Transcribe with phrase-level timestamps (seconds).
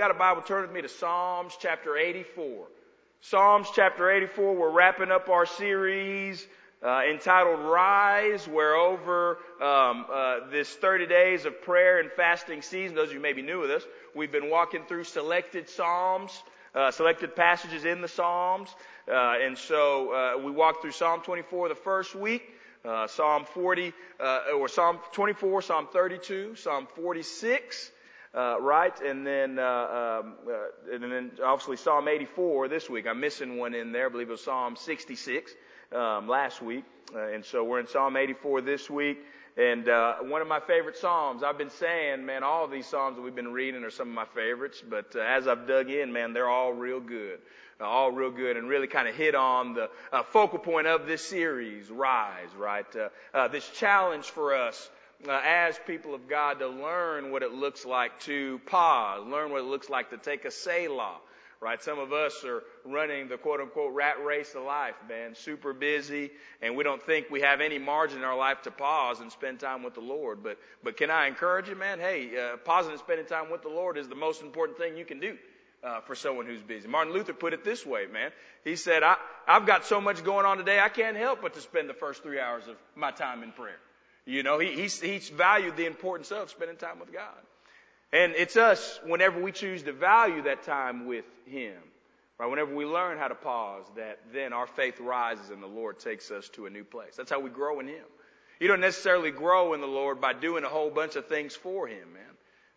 [0.00, 2.66] got a Bible, turn with me to Psalms chapter 84.
[3.20, 6.42] Psalms chapter 84, we're wrapping up our series
[6.82, 12.96] uh, entitled Rise, where over um, uh, this 30 days of prayer and fasting season,
[12.96, 13.82] those of you may be new with us,
[14.14, 16.32] we've been walking through selected Psalms,
[16.74, 18.74] uh, selected passages in the Psalms.
[19.06, 22.42] Uh, and so uh, we walked through Psalm 24 the first week,
[22.86, 23.92] uh, Psalm 40,
[24.56, 27.90] or Psalm 24, Psalm 32, Psalm 46,
[28.34, 28.98] uh, right?
[29.00, 33.06] And then, uh, um, uh, and then obviously Psalm 84 this week.
[33.06, 34.06] I'm missing one in there.
[34.06, 35.52] I believe it was Psalm 66
[35.92, 36.84] um, last week.
[37.14, 39.18] Uh, and so we're in Psalm 84 this week.
[39.56, 43.16] And uh, one of my favorite psalms, I've been saying, man, all of these psalms
[43.16, 44.80] that we've been reading are some of my favorites.
[44.88, 47.40] But uh, as I've dug in, man, they're all real good,
[47.80, 49.90] all real good, and really kind of hit on the
[50.26, 52.86] focal point of this series, rise, right?
[53.50, 54.88] This challenge for us
[55.28, 59.66] as people of God to learn what it looks like to pause, learn what it
[59.66, 61.16] looks like to take a Selah,
[61.60, 61.82] right?
[61.82, 66.30] Some of us are running the quote unquote rat race of life, man, super busy,
[66.62, 69.60] and we don't think we have any margin in our life to pause and spend
[69.60, 70.42] time with the Lord.
[70.42, 71.98] But, but can I encourage you, man?
[71.98, 75.04] Hey, uh, pausing and spending time with the Lord is the most important thing you
[75.04, 75.36] can do.
[75.82, 76.86] Uh, for someone who's busy.
[76.86, 78.32] Martin Luther put it this way, man.
[78.64, 79.16] He said, I,
[79.48, 82.22] I've got so much going on today, I can't help but to spend the first
[82.22, 83.78] three hours of my time in prayer.
[84.30, 87.34] You know, he, he's, he's valued the importance of spending time with God.
[88.12, 91.76] And it's us, whenever we choose to value that time with Him,
[92.38, 92.48] right?
[92.48, 96.30] Whenever we learn how to pause, that then our faith rises and the Lord takes
[96.30, 97.16] us to a new place.
[97.16, 98.04] That's how we grow in Him.
[98.60, 101.88] You don't necessarily grow in the Lord by doing a whole bunch of things for
[101.88, 102.22] Him, man.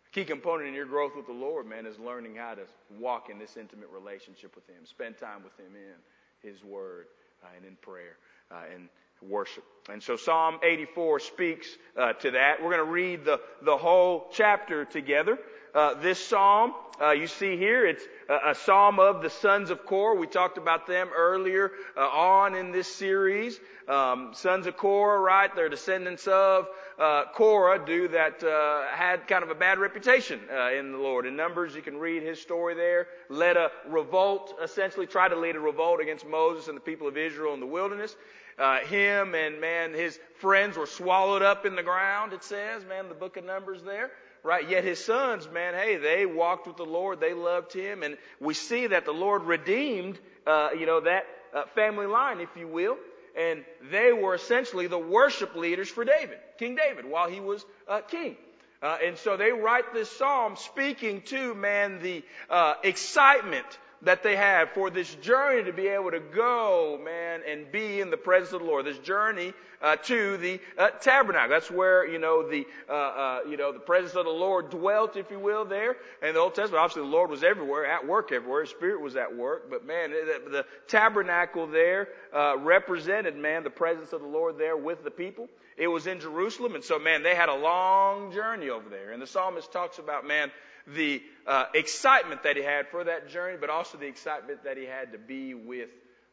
[0.08, 2.62] A key component in your growth with the Lord, man, is learning how to
[2.98, 7.06] walk in this intimate relationship with Him, spend time with Him in His Word
[7.44, 8.16] uh, and in prayer.
[8.50, 8.88] Uh, and
[9.28, 9.64] worship.
[9.90, 12.62] And so Psalm 84 speaks uh, to that.
[12.62, 15.38] We're going to read the, the whole chapter together.
[15.74, 16.72] Uh, this psalm,
[17.02, 20.16] uh, you see here, it's a, a, psalm of the sons of Korah.
[20.16, 23.58] We talked about them earlier uh, on in this series.
[23.88, 25.54] Um, sons of Korah, right?
[25.54, 30.38] They're descendants of uh, Korah, do that uh, had kind of a bad reputation
[30.78, 31.26] in the Lord.
[31.26, 33.08] In Numbers, you can read his story there.
[33.28, 37.18] Led a revolt, essentially tried to lead a revolt against Moses and the people of
[37.18, 38.16] Israel in the wilderness.
[38.58, 43.08] Uh, him and man, his friends were swallowed up in the ground, it says, man,
[43.08, 44.10] the book of Numbers there.
[44.42, 44.68] Right?
[44.68, 47.18] Yet his sons, man, hey, they walked with the Lord.
[47.18, 48.02] They loved him.
[48.02, 52.50] And we see that the Lord redeemed, uh, you know, that uh, family line, if
[52.54, 52.98] you will.
[53.34, 58.02] And they were essentially the worship leaders for David, King David, while he was uh,
[58.02, 58.36] king.
[58.82, 64.36] Uh, and so they write this psalm speaking to, man, the uh, excitement that they
[64.36, 68.52] have for this journey to be able to go, man, and be in the presence
[68.52, 68.84] of the Lord.
[68.84, 71.50] This journey uh, to the uh, tabernacle.
[71.50, 75.16] That's where you know the uh, uh you know the presence of the Lord dwelt,
[75.16, 75.96] if you will, there.
[76.22, 78.62] And the Old Testament, obviously, the Lord was everywhere, at work everywhere.
[78.62, 79.70] His Spirit was at work.
[79.70, 84.76] But man, the, the tabernacle there uh, represented, man, the presence of the Lord there
[84.76, 85.48] with the people.
[85.76, 89.12] It was in Jerusalem, and so man, they had a long journey over there.
[89.12, 90.50] And the psalmist talks about, man
[90.86, 94.84] the uh, excitement that he had for that journey, but also the excitement that he
[94.84, 95.88] had to be with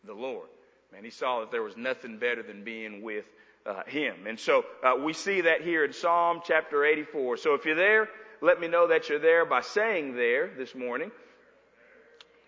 [0.05, 0.47] the Lord.
[0.91, 3.25] Man, he saw that there was nothing better than being with
[3.65, 4.27] uh, him.
[4.27, 7.37] And so uh, we see that here in Psalm chapter 84.
[7.37, 8.09] So if you're there,
[8.41, 11.11] let me know that you're there by saying there this morning.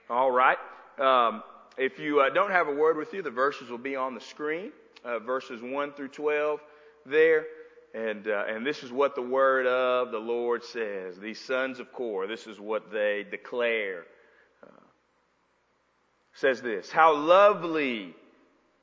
[0.10, 0.58] All right.
[1.00, 1.44] Um,
[1.78, 4.22] if you uh, don't have a word with you, the verses will be on the
[4.22, 4.72] screen,
[5.06, 6.60] uh, verses 1 through 12
[7.06, 7.46] there.
[7.94, 11.18] And, uh, and this is what the word of the Lord says.
[11.18, 14.06] These sons of Korah, this is what they declare.
[14.64, 14.82] Uh,
[16.34, 18.16] says this, How lovely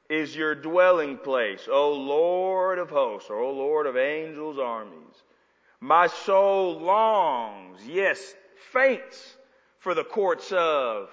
[0.08, 5.22] is your dwelling place, O Lord of hosts, or O Lord of angels' armies.
[5.80, 8.34] My soul longs, yes,
[8.72, 9.36] faints
[9.78, 11.08] for the courts of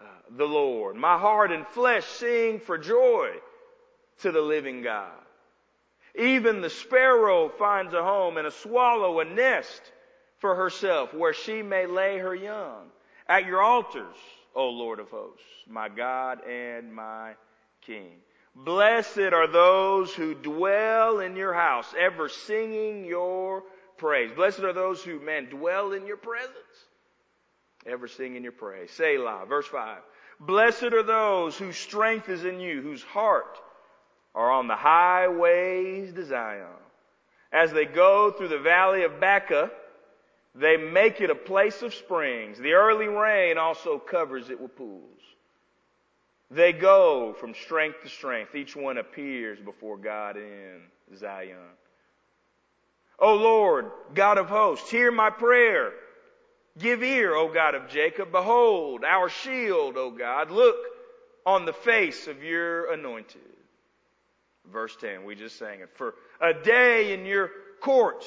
[0.00, 0.04] uh,
[0.36, 0.96] the Lord.
[0.96, 3.30] My heart and flesh sing for joy
[4.18, 5.10] to the living God.
[6.18, 9.80] Even the sparrow finds a home and a swallow a nest
[10.38, 12.86] for herself where she may lay her young.
[13.28, 14.16] At your altars,
[14.54, 17.34] O Lord of hosts, my God and my
[17.82, 18.16] King.
[18.54, 23.62] Blessed are those who dwell in your house, ever singing your
[23.96, 24.32] praise.
[24.34, 26.50] Blessed are those who, man, dwell in your presence,
[27.86, 28.90] ever singing your praise.
[28.90, 29.98] Selah, verse 5.
[30.40, 33.60] Blessed are those whose strength is in you, whose heart
[34.34, 36.66] are on the highways to Zion.
[37.52, 39.70] As they go through the valley of Baca,
[40.54, 42.58] they make it a place of springs.
[42.58, 45.04] The early rain also covers it with pools.
[46.50, 48.54] They go from strength to strength.
[48.54, 50.80] Each one appears before God in
[51.16, 51.56] Zion.
[53.18, 55.92] O Lord, God of hosts, hear my prayer.
[56.78, 58.32] Give ear, O God of Jacob.
[58.32, 60.50] Behold, our shield, O God.
[60.50, 60.76] Look
[61.44, 63.40] on the face of your anointed.
[64.72, 65.90] Verse 10, we just sang it.
[65.94, 67.50] For a day in your
[67.80, 68.26] courts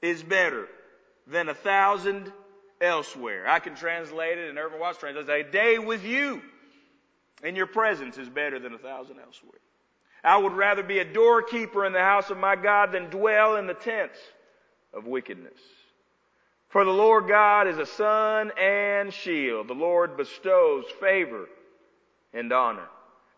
[0.00, 0.66] is better
[1.26, 2.32] than a thousand
[2.80, 3.46] elsewhere.
[3.46, 6.40] I can translate it, and Irvin Watts translates it, a day with you
[7.42, 9.60] in your presence is better than a thousand elsewhere.
[10.24, 13.66] I would rather be a doorkeeper in the house of my God than dwell in
[13.66, 14.18] the tents
[14.92, 15.58] of wickedness.
[16.68, 19.68] For the Lord God is a sun and shield.
[19.68, 21.48] The Lord bestows favor
[22.32, 22.88] and honor.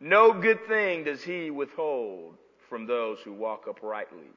[0.00, 2.34] No good thing does he withhold
[2.68, 4.30] from those who walk uprightly.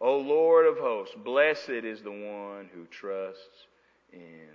[0.00, 3.66] O Lord of hosts, blessed is the one who trusts
[4.12, 4.48] in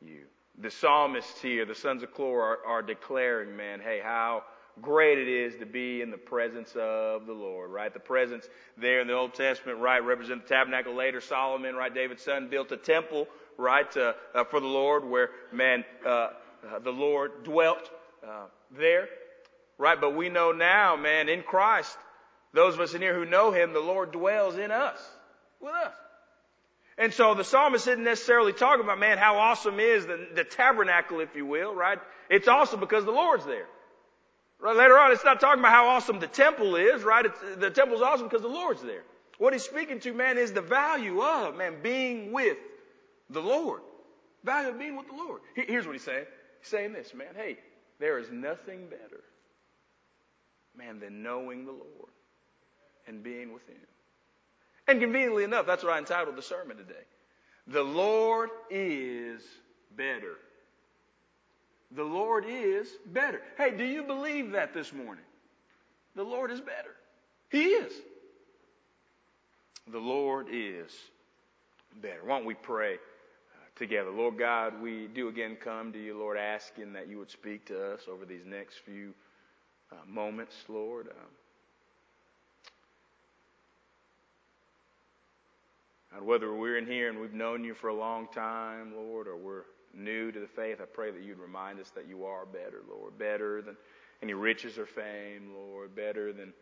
[0.00, 0.22] you.
[0.58, 4.44] The psalmists here, the sons of Korah, are, are declaring, man, hey, how
[4.80, 7.92] great it is to be in the presence of the Lord, right?
[7.92, 10.94] The presence there in the Old Testament, right, represent the tabernacle.
[10.94, 13.28] Later, Solomon, right, David's son, built a temple,
[13.58, 14.12] right, uh,
[14.50, 17.90] for the Lord where, man, uh, uh the Lord dwelt
[18.26, 19.08] uh, there,
[19.80, 20.00] right?
[20.00, 21.96] But we know now, man, in Christ,
[22.52, 24.98] those of us in here who know Him, the Lord dwells in us,
[25.60, 25.94] with us.
[26.98, 31.20] And so the psalmist isn't necessarily talking about, man, how awesome is the, the tabernacle,
[31.20, 31.98] if you will, right?
[32.28, 33.66] It's awesome because the Lord's there.
[34.58, 37.24] Right, later on, it's not talking about how awesome the temple is, right?
[37.24, 39.02] It's, the temple's awesome because the Lord's there.
[39.38, 42.58] What he's speaking to, man, is the value of, man, being with
[43.30, 43.80] the Lord.
[44.44, 45.40] Value of being with the Lord.
[45.54, 46.26] Here's what he's saying.
[46.60, 47.28] He's saying this, man.
[47.34, 47.56] Hey,
[47.98, 49.22] there is nothing better,
[50.80, 52.10] man, than knowing the Lord
[53.06, 53.76] and being with Him.
[54.88, 57.04] And conveniently enough, that's what I entitled the sermon today.
[57.66, 59.42] The Lord is
[59.96, 60.36] better.
[61.92, 63.42] The Lord is better.
[63.56, 65.24] Hey, do you believe that this morning?
[66.16, 66.96] The Lord is better.
[67.50, 67.92] He is.
[69.90, 70.92] The Lord is
[72.00, 72.20] better.
[72.24, 72.98] Why don't we pray uh,
[73.76, 74.10] together?
[74.10, 77.92] Lord God, we do again come to you, Lord, asking that you would speak to
[77.92, 79.14] us over these next few
[79.92, 81.08] uh, moments, Lord.
[81.08, 81.26] Um,
[86.16, 89.36] and whether we're in here and we've known you for a long time, Lord, or
[89.36, 89.64] we're
[89.94, 93.18] new to the faith, I pray that you'd remind us that you are better, Lord.
[93.18, 93.76] Better than
[94.22, 95.94] any riches or fame, Lord.
[95.94, 96.52] Better than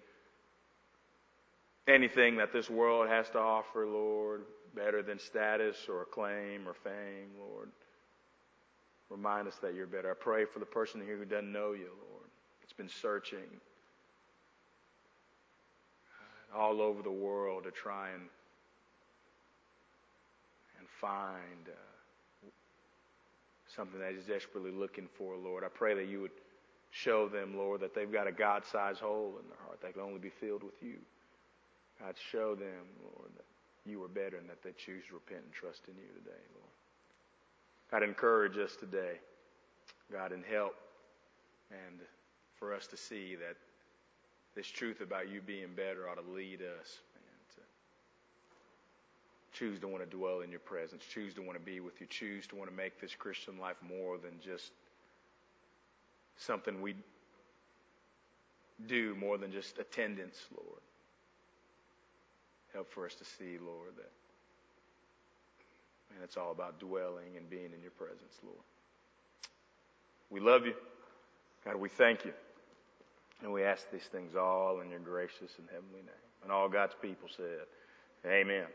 [1.87, 4.43] anything that this world has to offer, Lord.
[4.75, 7.71] Better than status or acclaim or fame, Lord.
[9.11, 10.11] Remind us that you're better.
[10.11, 12.18] I pray for the person here who doesn't know you, Lord.
[12.79, 13.61] Been searching
[16.55, 18.23] all over the world to try and
[20.79, 22.49] and find uh,
[23.75, 25.65] something that he's desperately looking for, Lord.
[25.65, 26.31] I pray that you would
[26.93, 30.03] show them, Lord, that they've got a God sized hole in their heart that can
[30.03, 30.99] only be filled with you.
[32.01, 35.53] God, show them, Lord, that you are better and that they choose to repent and
[35.53, 36.71] trust in you today, Lord.
[37.91, 39.19] God, encourage us today,
[40.13, 40.77] God, and help
[41.73, 41.99] and
[42.59, 43.57] for us to see that
[44.55, 46.99] this truth about you being better ought to lead us
[47.55, 47.61] to
[49.53, 52.07] choose to want to dwell in your presence, choose to want to be with you,
[52.07, 54.73] choose to want to make this Christian life more than just
[56.37, 56.95] something we
[58.87, 60.81] do, more than just attendance, Lord.
[62.73, 64.11] Help for us to see, Lord, that
[66.11, 68.59] man, it's all about dwelling and being in your presence, Lord.
[70.31, 70.75] We love you.
[71.65, 72.33] God, we thank you.
[73.43, 76.27] And we ask these things all in your gracious and heavenly name.
[76.43, 77.67] And all God's people said,
[78.27, 78.67] Amen.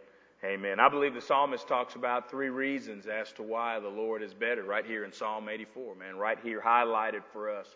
[0.43, 0.79] Amen.
[0.79, 4.63] I believe the psalmist talks about three reasons as to why the Lord is better
[4.63, 7.67] right here in Psalm 84, man, right here highlighted for us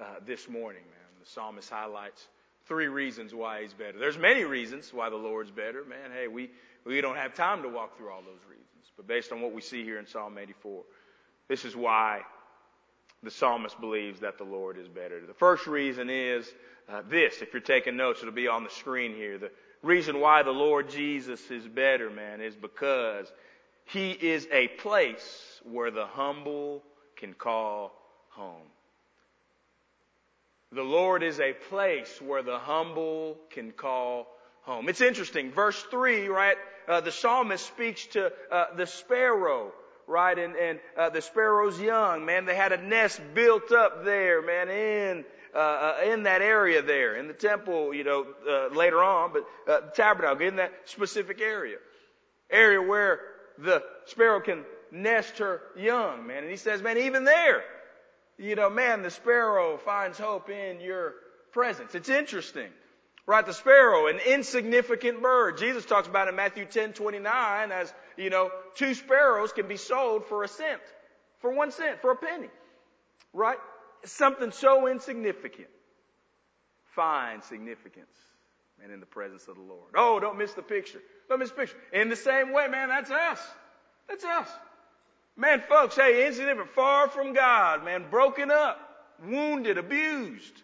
[0.00, 1.20] uh, this morning, man.
[1.22, 2.28] The psalmist highlights
[2.66, 3.98] three reasons why he's better.
[3.98, 6.10] There's many reasons why the Lord's better, man.
[6.14, 6.50] Hey, we,
[6.86, 9.60] we don't have time to walk through all those reasons, but based on what we
[9.60, 10.82] see here in Psalm 84,
[11.48, 12.22] this is why
[13.24, 15.20] the psalmist believes that the Lord is better.
[15.26, 16.46] The first reason is
[16.88, 17.42] uh, this.
[17.42, 19.38] If you're taking notes, it'll be on the screen here.
[19.38, 19.50] The,
[19.84, 23.30] reason why the Lord Jesus is better, man, is because
[23.84, 26.82] he is a place where the humble
[27.16, 27.92] can call
[28.30, 28.66] home.
[30.72, 34.26] The Lord is a place where the humble can call
[34.62, 34.88] home.
[34.88, 35.52] It's interesting.
[35.52, 36.56] Verse 3, right?
[36.88, 39.72] Uh, the psalmist speaks to uh, the sparrow,
[40.06, 40.38] right?
[40.38, 42.44] And, and uh, the sparrow's young, man.
[42.44, 47.14] They had a nest built up there, man, in uh, uh, in that area there,
[47.14, 51.76] in the temple, you know, uh, later on, but uh, tabernacle, in that specific area.
[52.50, 53.20] Area where
[53.58, 56.38] the sparrow can nest her young, man.
[56.38, 57.62] And he says, man, even there,
[58.36, 61.14] you know, man, the sparrow finds hope in your
[61.52, 61.94] presence.
[61.94, 62.70] It's interesting.
[63.26, 63.44] Right?
[63.44, 65.56] The sparrow, an insignificant bird.
[65.56, 70.26] Jesus talks about in Matthew 10, 29 as, you know, two sparrows can be sold
[70.26, 70.80] for a cent.
[71.38, 72.48] For one cent, for a penny.
[73.32, 73.58] Right?
[74.04, 75.68] Something so insignificant.
[76.94, 78.14] Find significance.
[78.82, 79.92] And in the presence of the Lord.
[79.94, 81.00] Oh, don't miss the picture.
[81.28, 81.76] Don't miss the picture.
[81.92, 83.40] In the same way, man, that's us.
[84.08, 84.48] That's us.
[85.36, 88.78] Man, folks, hey, insignificant, far from God, man, broken up,
[89.26, 90.62] wounded, abused,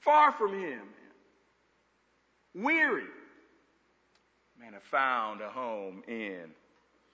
[0.00, 0.82] far from Him.
[2.54, 3.04] Weary.
[4.60, 6.50] Man, I found a home in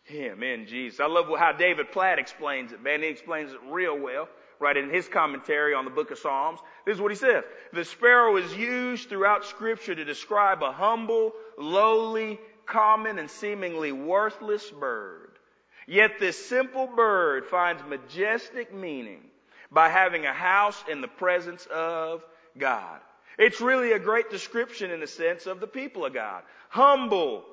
[0.05, 1.01] Him, in Jesus.
[1.01, 3.03] I love how David Platt explains it, man.
[3.03, 4.29] He explains it real well,
[4.59, 6.61] right, in his commentary on the book of Psalms.
[6.85, 7.45] This is what he says.
[7.73, 14.69] The sparrow is used throughout scripture to describe a humble, lowly, common, and seemingly worthless
[14.71, 15.39] bird.
[15.87, 19.23] Yet this simple bird finds majestic meaning
[19.71, 22.23] by having a house in the presence of
[22.59, 23.01] God.
[23.39, 26.43] It's really a great description in a sense of the people of God.
[26.69, 27.45] Humble,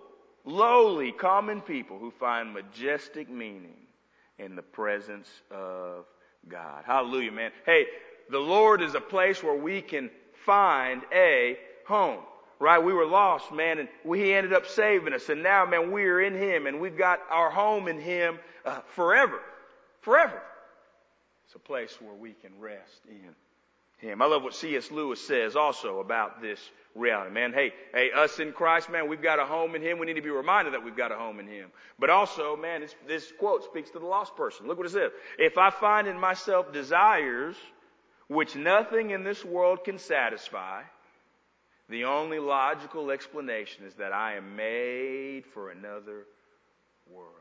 [0.44, 3.77] lowly, common people who find majestic meaning
[4.39, 6.06] in the presence of
[6.48, 6.84] God.
[6.86, 7.51] Hallelujah, man.
[7.65, 7.86] Hey,
[8.30, 10.10] the Lord is a place where we can
[10.46, 12.22] find a home
[12.60, 12.80] right?
[12.80, 15.30] We were lost, man, and he ended up saving us.
[15.30, 19.39] And now, man, we're in him and we've got our home in him uh, forever.
[20.01, 20.42] Forever.
[21.46, 23.36] It's a place where we can rest in
[23.98, 24.22] him.
[24.22, 24.92] I love what C.S.
[24.92, 26.60] Lewis says also about this
[26.96, 27.54] reality, man.
[27.54, 30.00] Hey, hey, us in Christ, man, we've got a home in him.
[30.00, 31.70] We need to be reminded that we've got a home in him.
[32.00, 34.68] But also, man, this quote speaks to the lost person.
[34.68, 35.12] Look what it says.
[35.38, 37.56] If I find in myself desires
[38.28, 40.82] which nothing in this world can satisfy,
[41.90, 46.25] the only logical explanation is that I am made for another
[47.08, 47.32] world.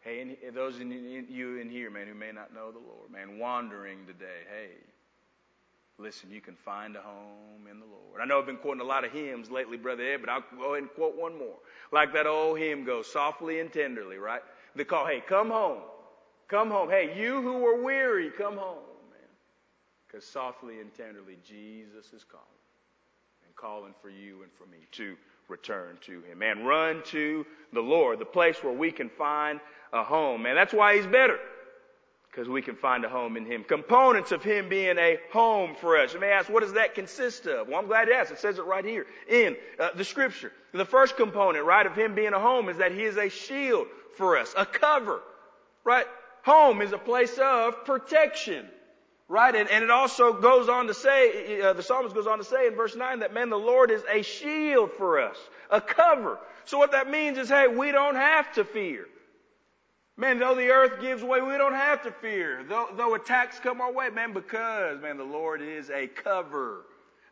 [0.00, 0.90] Hey, and those in
[1.28, 4.70] you in here, man, who may not know the Lord, man, wandering today, hey,
[5.98, 8.20] listen, you can find a home in the Lord.
[8.20, 10.72] I know I've been quoting a lot of hymns lately, Brother Ed, but I'll go
[10.74, 11.56] ahead and quote one more.
[11.92, 14.42] Like that old hymn goes, softly and tenderly, right?
[14.76, 15.82] The call, hey, come home.
[16.46, 16.88] Come home.
[16.88, 18.78] Hey, you who are weary, come home,
[19.10, 19.28] man.
[20.06, 22.46] Because softly and tenderly, Jesus is calling
[23.44, 25.16] And calling for you and for me to
[25.48, 26.38] return to Him.
[26.38, 29.60] Man, run to the Lord, the place where we can find
[29.92, 30.42] a home.
[30.42, 31.38] Man, that's why He's better.
[32.38, 33.64] Because we can find a home in Him.
[33.64, 36.14] Components of Him being a home for us.
[36.14, 37.66] You may ask, what does that consist of?
[37.66, 38.30] Well, I'm glad you asked.
[38.30, 40.52] It says it right here in uh, the Scripture.
[40.72, 43.88] The first component, right, of Him being a home is that He is a shield
[44.16, 45.20] for us, a cover,
[45.82, 46.06] right?
[46.44, 48.68] Home is a place of protection.
[49.26, 49.56] Right?
[49.56, 52.68] And, and it also goes on to say, uh, the psalmist goes on to say
[52.68, 55.36] in verse 9 that, man, the Lord is a shield for us,
[55.70, 56.38] a cover.
[56.66, 59.08] So what that means is, hey, we don't have to fear.
[60.18, 62.64] Man, though the earth gives way, we don't have to fear.
[62.68, 66.84] Though, though attacks come our way, man, because, man, the Lord is a cover,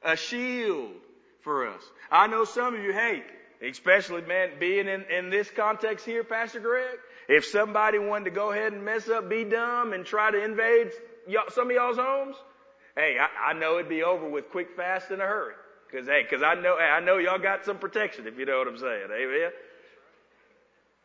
[0.04, 0.92] a shield
[1.40, 1.82] for us.
[2.12, 3.24] I know some of you, hey,
[3.60, 8.52] especially, man, being in, in this context here, Pastor Greg, if somebody wanted to go
[8.52, 10.92] ahead and mess up, be dumb, and try to invade
[11.50, 12.36] some of y'all's homes,
[12.94, 15.54] hey, I, I know it'd be over with quick, fast, in a hurry.
[15.90, 18.66] Cause hey, cause I know, I know y'all got some protection if you know what
[18.66, 19.06] I'm saying.
[19.12, 19.50] Amen.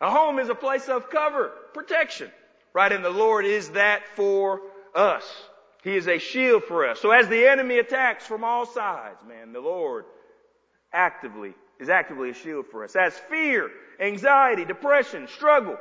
[0.01, 2.31] A home is a place of cover, protection,
[2.73, 2.91] right?
[2.91, 4.61] And the Lord is that for
[4.95, 5.23] us.
[5.83, 6.99] He is a shield for us.
[6.99, 10.05] So as the enemy attacks from all sides, man, the Lord
[10.91, 12.95] actively is actively a shield for us.
[12.95, 15.77] As fear, anxiety, depression, struggle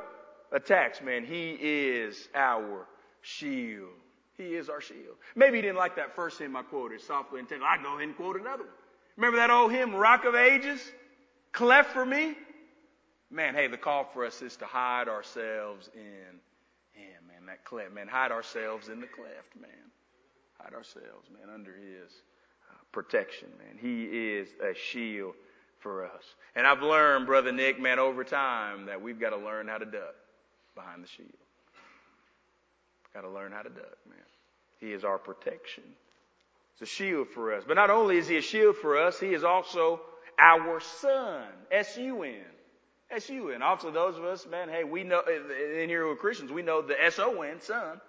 [0.51, 2.87] attacks, man, He is our
[3.21, 3.89] shield.
[4.37, 5.17] He is our shield.
[5.35, 7.69] Maybe you didn't like that first hymn I quoted, softly and tenderly.
[7.71, 8.73] I go ahead and quote another one.
[9.17, 10.81] Remember that old hymn, Rock of Ages?
[11.51, 12.35] Cleft for me?
[13.31, 16.39] Man, hey, the call for us is to hide ourselves in
[16.91, 17.45] Him, man.
[17.47, 18.07] That cleft, man.
[18.07, 19.71] Hide ourselves in the cleft, man.
[20.59, 22.11] Hide ourselves, man, under His
[22.69, 23.77] uh, protection, man.
[23.79, 25.33] He is a shield
[25.79, 26.23] for us.
[26.55, 29.85] And I've learned, Brother Nick, man, over time that we've got to learn how to
[29.85, 30.15] duck
[30.75, 31.29] behind the shield.
[33.13, 34.17] Got to learn how to duck, man.
[34.79, 35.83] He is our protection.
[36.73, 37.63] It's a shield for us.
[37.65, 40.01] But not only is he a shield for us, he is also
[40.37, 40.79] our
[43.11, 43.61] S-U-N.
[43.61, 47.01] Also those of us, man, hey, we know, in here we're Christians, we know the
[47.03, 48.01] S-O-N, son.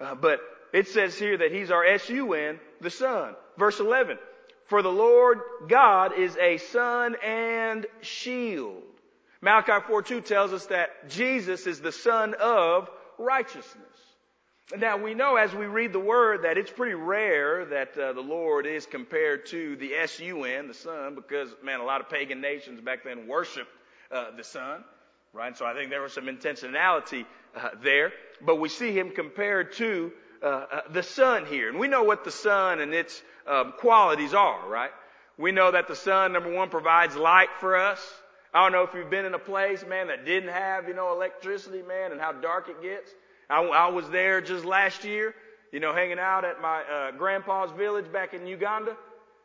[0.00, 0.40] Uh, but
[0.72, 3.34] it says here that he's our S-U-N, the sun.
[3.56, 4.18] Verse 11.
[4.66, 8.82] For the Lord God is a sun and shield.
[9.40, 13.84] Malachi 4.2 tells us that Jesus is the sun of righteousness.
[14.76, 18.22] Now we know as we read the word that it's pretty rare that uh, the
[18.22, 22.80] Lord is compared to the S-U-N, the sun, because man, a lot of pagan nations
[22.80, 23.70] back then worshiped
[24.14, 24.84] uh, the sun,
[25.32, 25.56] right?
[25.56, 28.12] So I think there was some intentionality uh, there.
[28.40, 32.24] But we see him compared to uh, uh, the sun here, and we know what
[32.24, 34.90] the sun and its um, qualities are, right?
[35.38, 38.00] We know that the sun, number one, provides light for us.
[38.52, 41.12] I don't know if you've been in a place, man, that didn't have, you know,
[41.12, 43.10] electricity, man, and how dark it gets.
[43.50, 45.34] I, I was there just last year,
[45.72, 48.96] you know, hanging out at my uh, grandpa's village back in Uganda.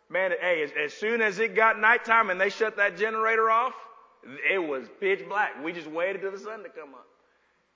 [0.09, 3.73] Man, hey, as, as soon as it got nighttime and they shut that generator off,
[4.23, 5.63] it was pitch black.
[5.63, 7.07] We just waited till the sun to come up.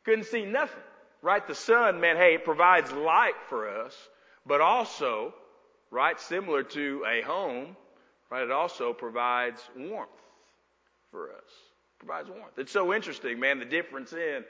[0.03, 0.83] Couldn't see nothing,
[1.21, 1.45] right?
[1.47, 3.95] The sun, man, hey, it provides light for us,
[4.45, 5.33] but also,
[5.91, 7.75] right, similar to a home,
[8.29, 10.09] right, it also provides warmth
[11.11, 11.51] for us.
[11.99, 12.57] Provides warmth.
[12.57, 14.43] It's so interesting, man, the difference in,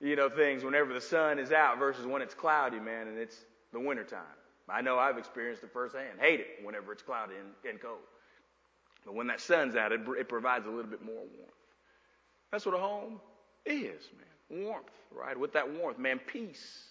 [0.00, 3.36] you know, things whenever the sun is out versus when it's cloudy, man, and it's
[3.72, 4.22] the wintertime.
[4.68, 6.18] I know I've experienced it firsthand.
[6.18, 7.98] Hate it whenever it's cloudy and, and cold.
[9.04, 11.52] But when that sun's out, it, it provides a little bit more warmth.
[12.50, 13.20] That's what a home
[13.66, 14.02] is,
[14.50, 14.64] man.
[14.64, 15.38] Warmth, right?
[15.38, 16.84] With that warmth, man, peace,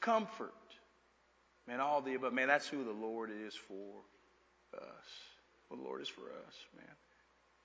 [0.00, 0.52] comfort,
[1.66, 2.32] man, all the above.
[2.32, 4.02] Man, that's who the Lord is for
[4.76, 5.06] us.
[5.68, 6.94] What the Lord is for us, man.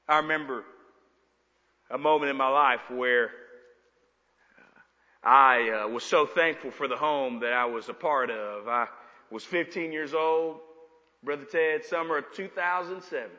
[0.08, 0.64] I remember
[1.90, 3.32] a moment in my life where
[4.58, 8.68] uh, I uh, was so thankful for the home that I was a part of.
[8.68, 8.88] I
[9.30, 10.60] was 15 years old,
[11.24, 13.30] Brother Ted, summer of 2007.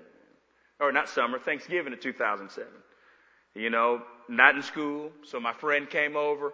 [0.80, 2.68] Or not summer, Thanksgiving of 2007.
[3.54, 6.52] You know, not in school, so my friend came over,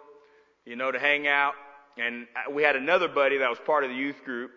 [0.65, 1.53] you know, to hang out.
[1.97, 4.51] And we had another buddy that was part of the youth group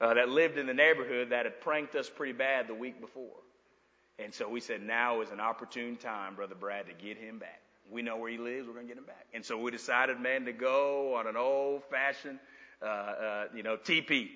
[0.00, 3.36] uh, that lived in the neighborhood that had pranked us pretty bad the week before.
[4.18, 7.60] And so we said, now is an opportune time, Brother Brad, to get him back.
[7.90, 8.66] We know where he lives.
[8.66, 9.26] We're going to get him back.
[9.34, 12.38] And so we decided, man, to go on an old fashioned,
[12.82, 14.28] uh, uh, you know, TP.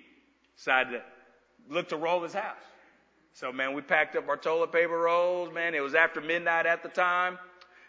[0.57, 1.03] Decided to
[1.69, 2.57] look to roll his house.
[3.35, 5.75] So, man, we packed up our toilet paper rolls, man.
[5.75, 7.39] It was after midnight at the time.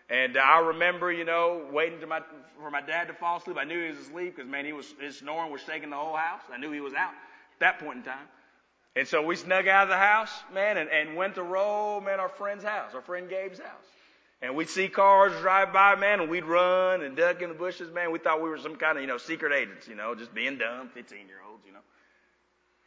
[0.09, 2.21] And I remember, you know, waiting my,
[2.59, 3.57] for my dad to fall asleep.
[3.59, 6.15] I knew he was asleep because, man, he was, his snoring was shaking the whole
[6.15, 6.41] house.
[6.51, 8.27] I knew he was out at that point in time.
[8.95, 12.19] And so we snuck out of the house, man, and, and went to roll, man,
[12.19, 13.86] our friend's house, our friend Gabe's house.
[14.41, 17.91] And we'd see cars drive by, man, and we'd run and duck in the bushes,
[17.93, 18.12] man.
[18.12, 20.57] We thought we were some kind of, you know, secret agents, you know, just being
[20.57, 21.49] dumb, 15 year know.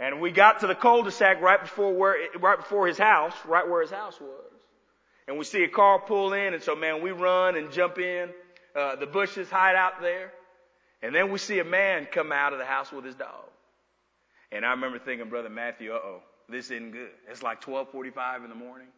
[0.03, 3.83] And we got to the cul-de-sac right before where, right before his house, right where
[3.83, 4.51] his house was.
[5.29, 8.31] And we see a car pull in, and so man, we run and jump in.
[8.75, 10.33] Uh, the bushes hide out there.
[11.03, 13.45] And then we see a man come out of the house with his dog.
[14.51, 17.11] And I remember thinking, Brother Matthew, uh oh, this isn't good.
[17.31, 18.89] It's like 1245 in the morning.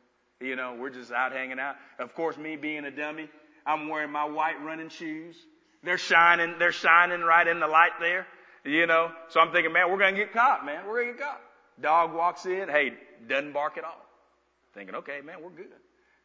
[0.40, 1.76] You know, we're just out hanging out.
[1.98, 3.28] Of course, me being a dummy,
[3.66, 5.36] I'm wearing my white running shoes.
[5.82, 8.26] They're shining, they're shining right in the light there.
[8.64, 10.86] You know, so I'm thinking, man, we're gonna get caught, man.
[10.86, 11.40] We're gonna get caught.
[11.80, 12.94] Dog walks in, hey,
[13.28, 14.00] doesn't bark at all.
[14.72, 15.66] Thinking, okay, man, we're good.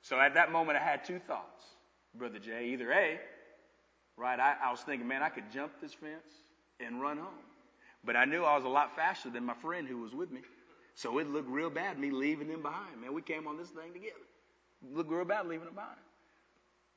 [0.02, 1.66] So at that moment, I had two thoughts,
[2.16, 2.70] Brother Jay.
[2.70, 3.20] Either A,
[4.16, 6.44] right, I, I was thinking, man, I could jump this fence
[6.80, 7.28] and run home.
[8.06, 10.42] But I knew I was a lot faster than my friend who was with me.
[10.96, 13.02] So it looked real bad, me leaving him behind.
[13.02, 14.16] Man, we came on this thing together.
[14.94, 16.00] Looked real bad leaving him behind.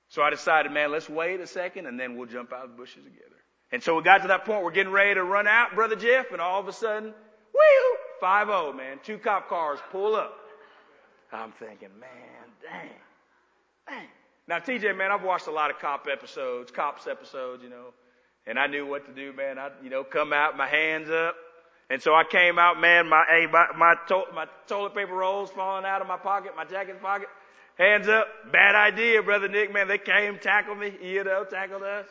[0.09, 2.77] So I decided, man, let's wait a second and then we'll jump out of the
[2.77, 3.37] bushes together.
[3.73, 6.31] And so we got to that point, we're getting ready to run out, Brother Jeff,
[6.31, 10.37] and all of a sudden, wheel, 5-0, man, two cop cars pull up.
[11.33, 12.11] I'm thinking, man,
[12.63, 12.91] dang,
[13.89, 14.07] dang.
[14.47, 17.95] Now, TJ, man, I've watched a lot of cop episodes, cops episodes, you know,
[18.47, 19.59] and I knew what to do, man.
[19.59, 21.35] I, you know, come out, my hands up.
[21.89, 25.51] And so I came out, man, my, hey, my, my, to, my toilet paper rolls
[25.51, 27.29] falling out of my pocket, my jacket pocket,
[27.79, 28.27] hands up.
[28.51, 29.89] Bad idea, brother Nick, man.
[29.89, 32.07] They came, tackled me, you know, tackled us.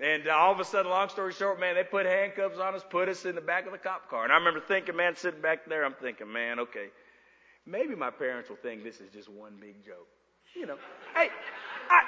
[0.00, 3.08] And all of a sudden, long story short, man, they put handcuffs on us, put
[3.08, 4.24] us in the back of the cop car.
[4.24, 6.88] And I remember thinking, man, sitting back there, I'm thinking, man, okay,
[7.64, 10.06] maybe my parents will think this is just one big joke.
[10.54, 10.76] You know,
[11.14, 11.30] hey,
[11.88, 12.02] I,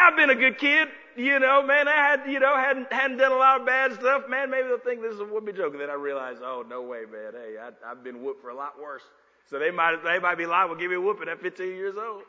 [0.00, 1.88] I've been a good kid, you know, man.
[1.88, 4.50] I had, you know, hadn't hadn't done a lot of bad stuff, man.
[4.50, 5.72] Maybe they'll think this is a big joke.
[5.72, 7.32] And then I realized, oh no way, man.
[7.32, 9.02] Hey, I, I've been whooped for a lot worse.
[9.50, 11.96] So they might they might be liable to give me a whooping at 15 years
[11.96, 12.22] old.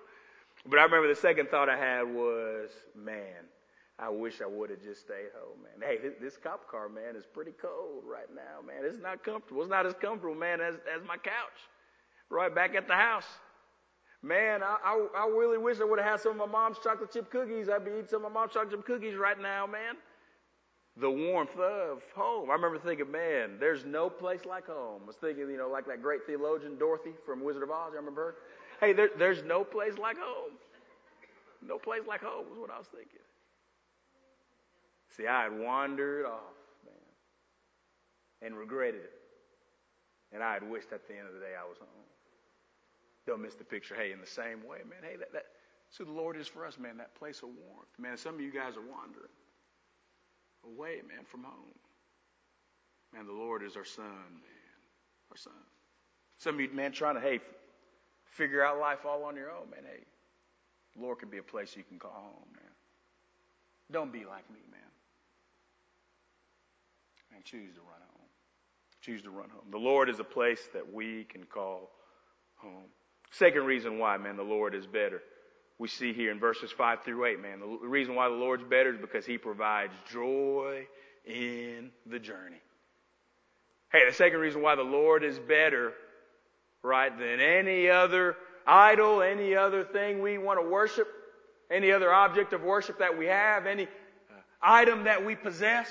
[0.66, 3.46] But I remember the second thought I had was, man,
[4.04, 5.88] I wish I would have just stayed home, man.
[5.88, 8.84] Hey, this cop car, man, is pretty cold right now, man.
[8.84, 9.62] It's not comfortable.
[9.62, 11.60] It's not as comfortable, man, as, as my couch.
[12.30, 13.28] Right back at the house.
[14.22, 17.14] Man, I, I, I really wish I would have had some of my mom's chocolate
[17.14, 17.70] chip cookies.
[17.70, 19.96] I'd be eating some of my mom's chocolate chip cookies right now, man.
[20.98, 22.50] The warmth of home.
[22.50, 25.04] I remember thinking, man, there's no place like home.
[25.06, 27.92] I was thinking, you know, like that great theologian Dorothy from Wizard of Oz.
[27.94, 28.36] I remember her?
[28.86, 30.52] Hey, there, there's no place like home.
[31.66, 33.24] No place like home was what I was thinking.
[35.16, 36.96] See, I had wandered off, man,
[38.42, 39.14] and regretted it.
[40.34, 41.88] And I had wished at the end of the day I was home.
[43.28, 43.96] Don't miss the picture.
[43.96, 45.46] Hey, in the same way, man, hey, that, that,
[45.90, 47.88] so the Lord is for us, man, that place of warmth.
[48.00, 49.30] Man, some of you guys are wandering
[50.66, 51.78] away, man, from home.
[53.14, 54.74] Man, the Lord is our sun, man,
[55.30, 55.54] our sun.
[56.40, 57.40] Some of you, man, trying to, hey,
[58.26, 59.84] figure out life all on your own, man.
[59.86, 60.04] Hey,
[60.96, 62.72] the Lord could be a place you can call home, man.
[63.92, 64.83] Don't be like me, man.
[67.36, 68.28] And choose to run home.
[69.02, 69.72] Choose to run home.
[69.72, 71.90] The Lord is a place that we can call
[72.56, 72.86] home.
[73.32, 75.22] Second reason why, man, the Lord is better.
[75.80, 77.60] We see here in verses 5 through 8, man.
[77.60, 80.88] The reason why the Lord's better is because He provides joy
[81.26, 82.62] in the journey.
[83.92, 85.94] Hey, the second reason why the Lord is better,
[86.82, 91.08] right, than any other idol, any other thing we want to worship,
[91.70, 93.88] any other object of worship that we have, any uh,
[94.62, 95.88] item that we possess.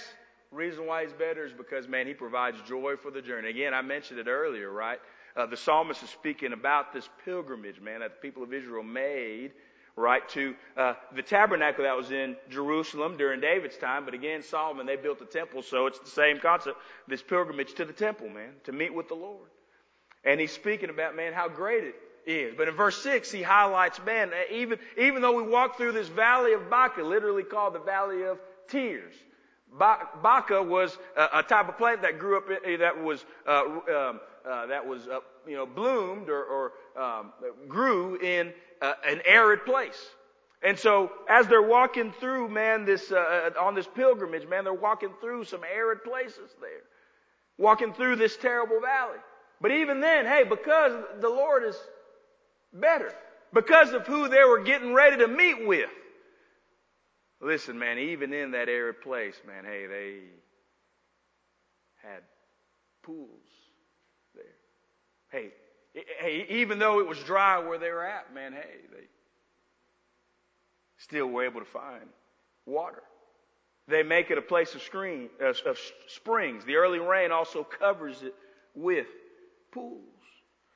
[0.53, 3.49] Reason why he's better is because, man, he provides joy for the journey.
[3.49, 4.99] Again, I mentioned it earlier, right?
[5.35, 9.53] Uh, the psalmist is speaking about this pilgrimage, man, that the people of Israel made,
[9.97, 14.05] right, to uh, the tabernacle that was in Jerusalem during David's time.
[14.05, 16.77] But again, Solomon, they built the temple, so it's the same concept.
[17.09, 19.49] This pilgrimage to the temple, man, to meet with the Lord.
[20.23, 21.95] And he's speaking about, man, how great it
[22.27, 22.55] is.
[22.57, 26.53] But in verse 6, he highlights, man, even, even though we walk through this valley
[26.53, 28.39] of Baca, literally called the valley of
[28.69, 29.15] tears,
[29.79, 34.67] Baca was a, type of plant that grew up, in, that was, uh, um, uh,
[34.67, 37.33] that was, uh, you know, bloomed or, or um,
[37.69, 40.01] grew in uh, an arid place.
[40.63, 44.73] And so, as they're walking through, man, this uh, uh, on this pilgrimage, man, they're
[44.73, 46.83] walking through some arid places there,
[47.59, 49.19] walking through this terrible valley.
[49.61, 51.77] But even then, hey, because the Lord is
[52.73, 53.13] better
[53.53, 55.91] because of who they were getting ready to meet with.
[57.43, 60.19] Listen, man, even in that arid place, man, hey, they
[61.97, 62.23] had
[63.03, 63.29] pools
[64.33, 64.45] there.
[65.31, 65.51] Hey,
[66.21, 69.07] hey, even though it was dry where they were at, man, hey, they
[70.99, 72.05] still were able to find
[72.65, 73.03] water.
[73.89, 76.65] They make it a place of, screen, of springs.
[76.65, 78.37] The early rain also covers it
[78.77, 79.09] with
[79.73, 80.12] pools.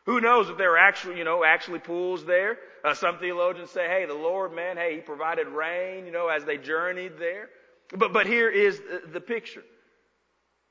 [0.06, 2.58] Who knows if there are actually, you know, actually pools there?
[2.84, 6.44] Uh, some theologians say, hey, the Lord, man, hey, He provided rain, you know, as
[6.44, 7.48] they journeyed there.
[7.94, 9.64] But, but here is the, the picture.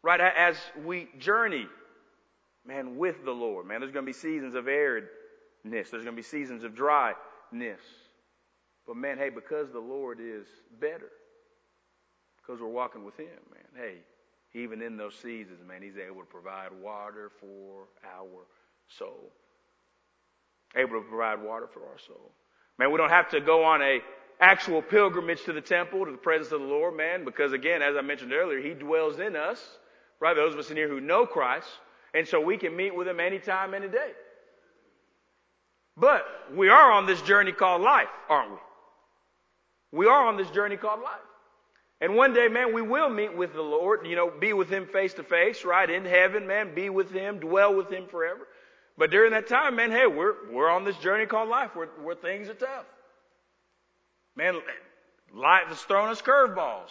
[0.02, 0.22] Right?
[0.22, 1.68] As we journey,
[2.66, 5.10] man, with the Lord, man, there's going to be seasons of aridness.
[5.64, 7.16] There's going to be seasons of dryness.
[8.88, 10.46] But man, hey, because the Lord is
[10.80, 11.10] better,
[12.38, 13.96] because we're walking with Him, man, hey,
[14.54, 18.46] even in those seasons, man, He's able to provide water for our
[18.88, 19.32] soul.
[20.76, 22.32] Able to provide water for our soul.
[22.78, 24.02] Man, we don't have to go on a
[24.40, 27.96] actual pilgrimage to the temple, to the presence of the Lord, man, because again, as
[27.96, 29.62] I mentioned earlier, He dwells in us,
[30.20, 30.36] right?
[30.36, 31.68] Those of us in here who know Christ,
[32.14, 34.12] and so we can meet with Him anytime, any day.
[35.98, 38.58] But we are on this journey called life, aren't we?
[40.00, 41.22] We are on this journey called life.
[42.02, 44.88] And one day, man, we will meet with the Lord, you know, be with Him
[44.88, 45.90] face to face, right?
[45.90, 48.46] In heaven, man, be with Him, dwell with Him forever.
[48.98, 52.16] But during that time, man, hey, we're, we're on this journey called life where, where
[52.16, 52.86] things are tough.
[54.36, 54.60] Man,
[55.34, 56.90] life has thrown us curveballs.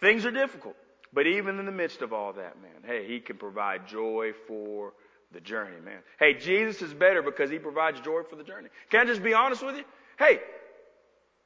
[0.00, 0.76] Things are difficult.
[1.12, 4.92] But even in the midst of all that, man, hey, He can provide joy for
[5.32, 6.00] the journey, man.
[6.18, 8.68] Hey, Jesus is better because He provides joy for the journey.
[8.90, 9.84] Can I just be honest with you?
[10.18, 10.40] Hey,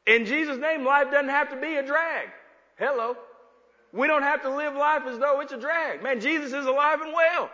[0.06, 2.28] in Jesus' name, life doesn't have to be a drag.
[2.76, 3.16] Hello.
[3.92, 6.02] We don't have to live life as though it's a drag.
[6.02, 7.50] Man, Jesus is alive and well.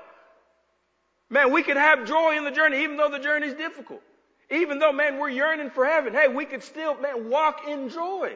[1.31, 4.03] Man, we can have joy in the journey even though the journey is difficult.
[4.51, 6.15] Even though, man, we're yearning for heaven.
[6.15, 8.35] Hey, we could still, man, walk in joy.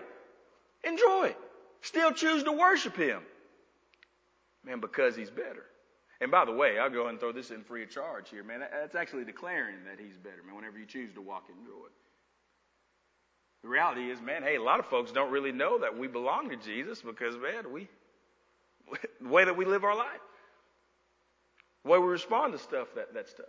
[0.84, 1.34] Enjoy.
[1.80, 3.22] Still choose to worship Him.
[4.64, 5.64] Man, because He's better.
[6.20, 8.44] And by the way, I'll go ahead and throw this in free of charge here,
[8.44, 8.60] man.
[8.60, 11.88] That's actually declaring that He's better, man, whenever you choose to walk in joy.
[13.62, 16.50] The reality is, man, hey, a lot of folks don't really know that we belong
[16.50, 17.88] to Jesus because, man, we,
[19.20, 20.20] the way that we live our life.
[21.84, 23.46] The way we respond to stuff, that, that stuff.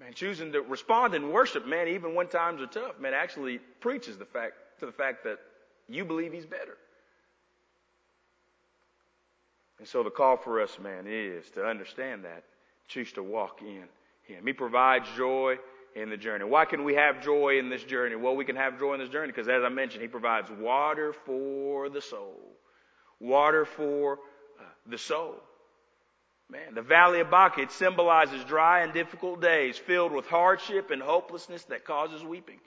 [0.00, 4.18] Man, choosing to respond in worship, man, even when times are tough, man, actually preaches
[4.18, 5.38] the fact to the fact that
[5.88, 6.76] you believe he's better.
[9.78, 12.44] And so the call for us, man, is to understand that,
[12.88, 13.84] choose to walk in
[14.24, 14.46] him.
[14.46, 15.56] He provides joy
[15.94, 16.44] in the journey.
[16.44, 18.16] Why can we have joy in this journey?
[18.16, 21.12] Well, we can have joy in this journey because, as I mentioned, he provides water
[21.12, 22.36] for the soul.
[23.18, 24.18] Water for
[24.58, 25.36] uh, the soul.
[26.48, 31.02] Man, the valley of Baca, it symbolizes dry and difficult days filled with hardship and
[31.02, 32.60] hopelessness that causes weeping.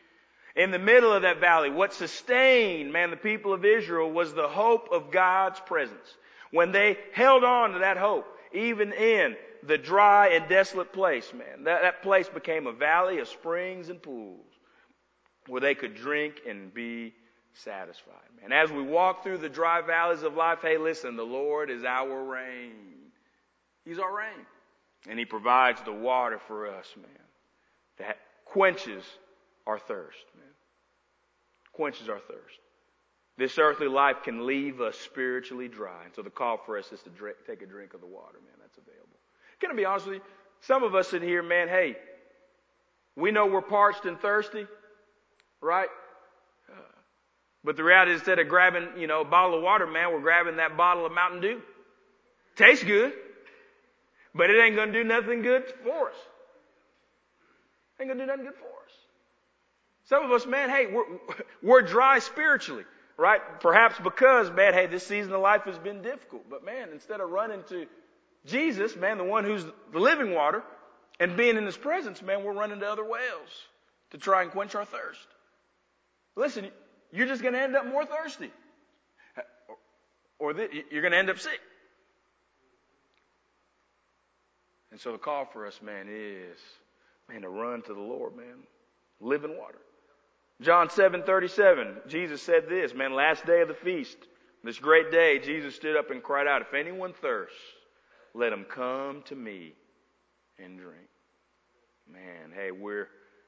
[0.55, 4.49] In the middle of that valley, what sustained, man, the people of Israel was the
[4.49, 6.17] hope of God's presence.
[6.51, 11.63] When they held on to that hope, even in the dry and desolate place, man,
[11.63, 14.45] that, that place became a valley of springs and pools
[15.47, 17.13] where they could drink and be
[17.53, 18.15] satisfied.
[18.43, 21.83] And as we walk through the dry valleys of life, hey, listen, the Lord is
[21.83, 22.98] our rain.
[23.89, 24.45] He's our rain.
[25.09, 27.09] And He provides the water for us, man,
[27.97, 29.03] that quenches
[29.65, 30.45] our thirst, man.
[31.73, 32.59] Quenches our thirst.
[33.37, 36.03] This earthly life can leave us spiritually dry.
[36.05, 38.37] And so the call for us is to drink, take a drink of the water,
[38.45, 39.17] man, that's available.
[39.59, 40.21] Can I be honest with you?
[40.61, 41.95] Some of us in here, man, hey,
[43.15, 44.67] we know we're parched and thirsty,
[45.61, 45.87] right?
[47.63, 50.21] But the reality is instead of grabbing, you know, a bottle of water, man, we're
[50.21, 51.61] grabbing that bottle of Mountain Dew.
[52.55, 53.13] Tastes good,
[54.33, 56.15] but it ain't gonna do nothing good for us.
[57.99, 58.93] Ain't gonna do nothing good for us.
[60.05, 61.05] Some of us, man, hey, we're,
[61.61, 62.85] we're dry spiritually,
[63.17, 63.41] right?
[63.59, 66.49] Perhaps because, man, hey, this season of life has been difficult.
[66.49, 67.85] But man, instead of running to
[68.45, 70.63] Jesus, man, the one who's the living water,
[71.19, 73.49] and being in his presence, man, we're running to other wells
[74.11, 75.27] to try and quench our thirst.
[76.35, 76.67] Listen,
[77.11, 78.51] you're just going to end up more thirsty.
[80.39, 81.59] Or you're going to end up sick.
[84.91, 86.57] And so the call for us, man, is,
[87.27, 88.63] man, to run to the Lord, man.
[89.19, 89.79] Living water.
[90.61, 94.17] John 7, 37, Jesus said this, man, last day of the feast,
[94.63, 97.55] this great day, Jesus stood up and cried out, if anyone thirsts,
[98.33, 99.73] let him come to me
[100.57, 101.07] and drink.
[102.11, 103.07] Man, hey, we're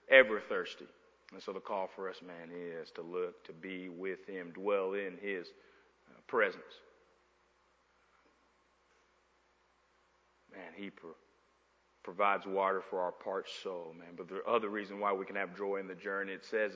[0.09, 0.85] ever thirsty.
[1.33, 4.93] And so the call for us, man, is to look, to be with Him, dwell
[4.93, 5.47] in His
[6.09, 6.63] uh, presence.
[10.51, 10.89] Man, He
[12.03, 14.09] provides water for our parched soul, man.
[14.17, 16.71] But the other reason why we can have joy in the journey, it says,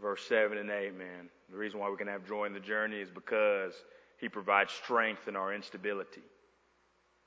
[0.00, 2.98] verse 7 and 8, man, the reason why we can have joy in the journey
[2.98, 3.72] is because
[4.18, 6.22] He provides strength in our instability.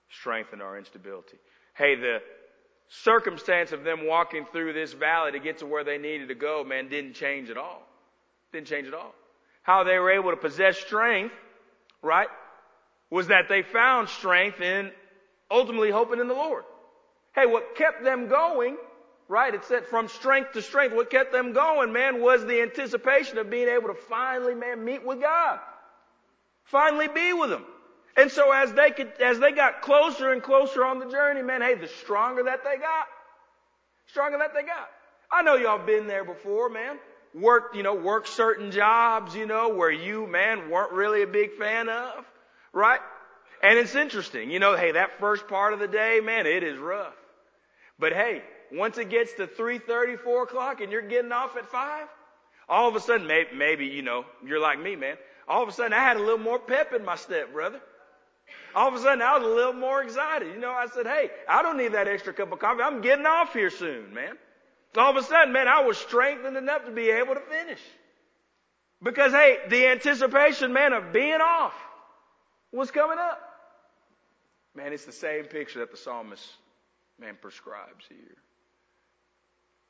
[0.10, 1.38] Strength in our instability.
[1.76, 2.20] Hey, the
[2.90, 6.64] circumstance of them walking through this valley to get to where they needed to go,
[6.64, 7.82] man, didn't change at all.
[8.54, 9.14] Didn't change at all.
[9.64, 11.34] How they were able to possess strength,
[12.02, 12.30] right,
[13.10, 14.92] was that they found strength in
[15.50, 16.64] ultimately hoping in the Lord.
[17.36, 18.78] Hey, what kept them going,
[19.28, 23.38] right, it said from strength to strength, what kept them going, man, was the anticipation
[23.38, 25.60] of being able to finally, man, meet with God.
[26.66, 27.64] Finally be with Him.
[28.18, 31.62] And so as they could, as they got closer and closer on the journey, man,
[31.62, 33.06] hey, the stronger that they got,
[34.08, 34.90] stronger that they got.
[35.32, 36.98] I know y'all been there before, man.
[37.36, 41.54] Worked, you know, worked certain jobs, you know, where you, man, weren't really a big
[41.54, 42.26] fan of,
[42.74, 43.02] right?
[43.64, 46.78] And it's interesting, you know, hey, that first part of the day, man, it is
[46.78, 47.16] rough.
[48.00, 52.08] But hey, once it gets to 3.30, 4 o'clock and you're getting off at 5,
[52.70, 55.16] all of a sudden, maybe, maybe, you know, you're like me, man.
[55.48, 57.82] All of a sudden I had a little more pep in my step, brother
[58.76, 60.54] all of a sudden I was a little more excited.
[60.54, 62.82] You know, I said, hey, I don't need that extra cup of coffee.
[62.82, 64.38] I'm getting off here soon, man.
[64.96, 67.80] All of a sudden, man, I was strengthened enough to be able to finish.
[69.02, 71.74] Because hey, the anticipation, man, of being off
[72.72, 73.42] was coming up.
[74.78, 76.46] Man, it's the same picture that the psalmist,
[77.20, 78.38] man, prescribes here.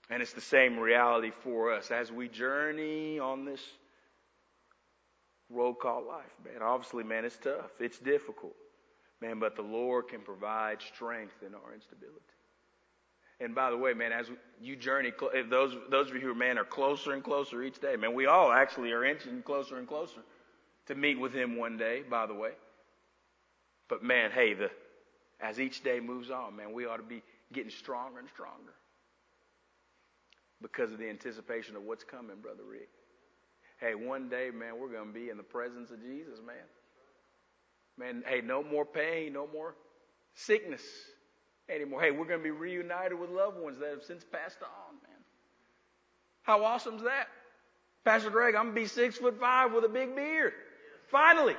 [0.09, 3.59] And it's the same reality for us as we journey on this
[5.49, 6.61] road called life, man.
[6.61, 7.69] Obviously, man, it's tough.
[7.81, 8.55] It's difficult.
[9.21, 12.15] Man, but the Lord can provide strength in our instability.
[13.41, 14.27] And by the way, man, as
[14.61, 15.11] you journey,
[15.49, 18.53] those those of you who man are closer and closer each day, man, we all
[18.53, 20.21] actually are inching closer and closer
[20.85, 22.03] to meet with Him one day.
[22.09, 22.51] By the way,
[23.89, 24.69] but man, hey, the
[25.39, 27.21] as each day moves on, man, we ought to be
[27.53, 28.73] getting stronger and stronger
[30.61, 32.89] because of the anticipation of what's coming, brother Rick.
[33.79, 36.55] Hey, one day, man, we're going to be in the presence of Jesus, man.
[37.99, 39.75] Man, hey, no more pain, no more
[40.33, 40.81] sickness
[41.69, 42.01] anymore.
[42.01, 45.19] Hey, we're going to be reunited with loved ones that have since passed on, man.
[46.41, 47.27] How awesome is that?
[48.03, 50.53] Pastor Greg, I'm going to be six foot five with a big beard.
[51.11, 51.55] Finally.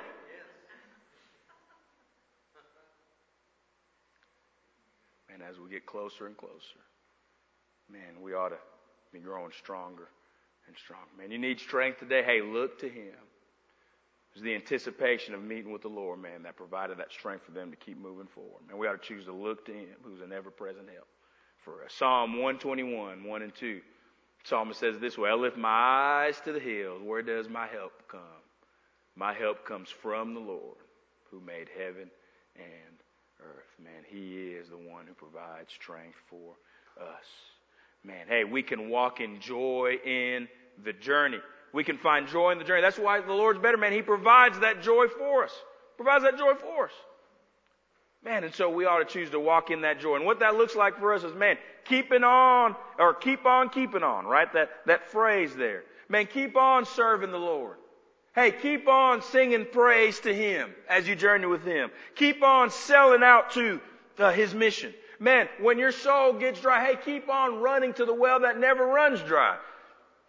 [5.38, 6.81] Man, as we get closer and closer,
[7.90, 8.59] man, we ought to
[9.12, 10.09] be growing stronger
[10.66, 11.07] and stronger.
[11.18, 12.22] Man, you need strength today.
[12.24, 13.14] Hey, look to Him.
[14.31, 17.53] It was the anticipation of meeting with the Lord, man, that provided that strength for
[17.53, 18.62] them to keep moving forward.
[18.68, 21.07] And we ought to choose to look to Him, who's an ever-present help
[21.64, 21.92] for us.
[21.94, 23.81] Psalm 121, 1 and 2.
[24.44, 25.68] Psalmist says this way, I lift my
[26.27, 27.03] eyes to the hills.
[27.03, 28.20] Where does my help come?
[29.16, 30.79] My help comes from the Lord
[31.31, 32.11] who made heaven
[32.57, 32.96] and
[33.42, 33.68] earth.
[33.83, 36.55] Man, He is the one who provides strength for
[37.01, 37.27] us.
[38.05, 40.48] Man, hey, we can walk in joy in
[40.85, 41.40] the journey.
[41.72, 42.83] We can find joy in the journey.
[42.83, 43.92] That's why the Lord's better, man.
[43.92, 45.53] He provides that joy for us.
[45.96, 46.92] Provides that joy for us.
[48.24, 50.16] Man, and so we ought to choose to walk in that joy.
[50.16, 54.03] And what that looks like for us is, man, keeping on, or keep on keeping
[54.03, 54.53] on, right?
[54.53, 55.85] That, that phrase there.
[56.09, 57.77] Man, keep on serving the Lord.
[58.38, 61.90] Hey, keep on singing praise to Him as you journey with Him.
[62.14, 63.81] Keep on selling out to
[64.33, 64.94] his mission.
[65.18, 68.87] Man, when your soul gets dry, hey, keep on running to the well that never
[68.87, 69.57] runs dry.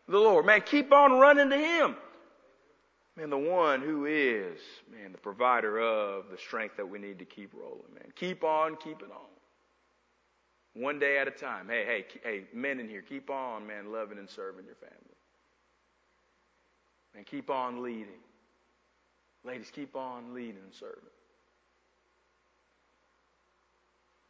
[0.07, 0.47] The Lord.
[0.47, 1.95] Man, keep on running to him.
[3.15, 4.59] Man, the one who is,
[4.91, 8.11] man, the provider of the strength that we need to keep rolling, man.
[8.15, 10.81] Keep on keeping on.
[10.81, 11.67] One day at a time.
[11.67, 15.18] Hey, hey, hey, men in here, keep on, man, loving and serving your family.
[17.15, 18.21] And keep on leading.
[19.43, 20.95] Ladies, keep on leading and serving.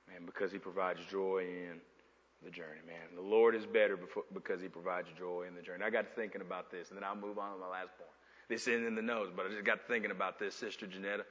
[0.08, 1.80] Man, because he provides joy in
[2.44, 3.16] the journey, man.
[3.16, 3.98] The Lord is better
[4.34, 5.84] because he provides joy in the journey.
[5.84, 8.10] I got to thinking about this, and then I'll move on to my last point.
[8.48, 11.24] This isn't in the nose, but I just got thinking about this, Sister Janetta.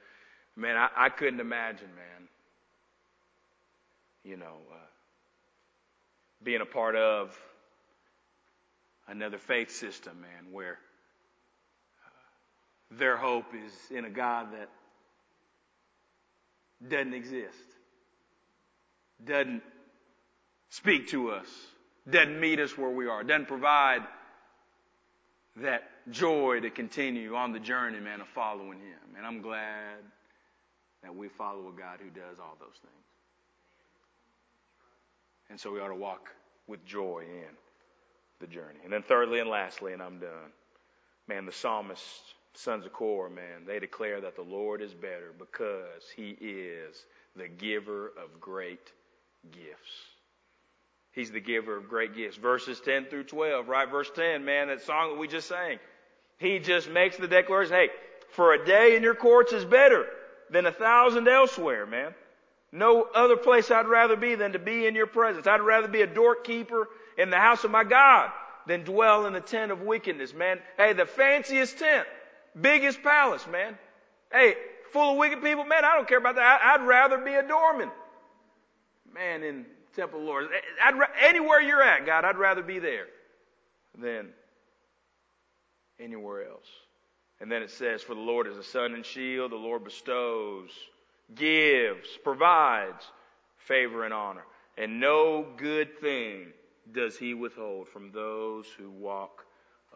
[0.55, 2.27] Man, I, I couldn't imagine, man,
[4.23, 4.75] you know, uh,
[6.43, 7.37] being a part of
[9.07, 10.77] another faith system, man, where
[12.91, 14.69] their hope is in a God that
[16.87, 17.57] doesn't exist,
[19.23, 19.61] doesn't
[20.69, 21.47] speak to us,
[22.09, 24.01] doesn't meet us where we are, doesn't provide
[25.57, 29.15] that joy to continue on the journey, man, of following Him.
[29.17, 29.97] And I'm glad
[31.03, 32.93] that we follow a God who does all those things.
[35.49, 36.29] And so we ought to walk
[36.67, 37.55] with joy in
[38.39, 38.79] the journey.
[38.83, 40.51] And then thirdly and lastly, and I'm done,
[41.27, 46.03] man, the psalmist, sons of Korah, man, they declare that the Lord is better because
[46.15, 48.91] He is the giver of great
[49.51, 49.91] gifts.
[51.11, 52.37] He's the giver of great gifts.
[52.37, 53.89] Verses 10 through 12, right?
[53.89, 55.79] Verse 10, man, that song that we just sang.
[56.37, 57.89] He just makes the declaration, hey,
[58.31, 60.05] for a day in your courts is better
[60.49, 62.13] than a thousand elsewhere, man.
[62.71, 65.47] No other place I'd rather be than to be in your presence.
[65.47, 68.31] I'd rather be a doorkeeper in the house of my God
[68.67, 70.59] than dwell in the tent of wickedness, man.
[70.77, 72.07] Hey, the fanciest tent,
[72.59, 73.77] biggest palace, man.
[74.31, 74.55] Hey,
[74.91, 76.61] full of wicked people, man, I don't care about that.
[76.63, 77.89] I'd rather be a doorman.
[79.13, 80.45] Man, in temple of the Lord.
[80.45, 83.07] Eh, eh, I'd, anywhere you're at, God, I'd rather be there
[83.97, 84.29] than
[85.99, 86.67] anywhere else.
[87.41, 90.69] And then it says, For the Lord is a sun and shield, the Lord bestows,
[91.35, 93.03] gives, provides
[93.57, 94.45] favor and honor.
[94.77, 96.47] And no good thing
[96.91, 99.45] does he withhold from those who walk